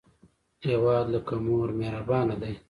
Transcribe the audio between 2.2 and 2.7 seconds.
دی